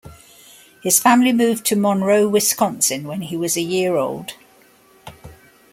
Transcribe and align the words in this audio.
His 0.81 0.99
family 0.99 1.31
moved 1.31 1.63
to 1.65 1.75
Monroe, 1.75 2.27
Wisconsin, 2.27 3.07
when 3.07 3.21
he 3.21 3.37
was 3.37 3.55
a 3.55 3.61
year 3.61 3.97
old. 3.97 4.33